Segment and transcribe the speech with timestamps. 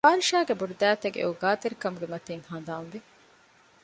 [0.05, 2.99] ފާރިޝާގެ ބޮޑުދައިތަގެ އޯގާތެރިކަމުގެ މަތީން ހަނދާންވި